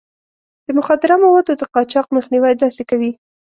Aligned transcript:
د 0.65 0.67
مخدره 0.77 1.15
موادو 1.23 1.53
د 1.57 1.63
قاچاق 1.73 2.07
مخنيوی 2.15 2.53
داسې 2.63 2.81
کوي. 2.89 3.11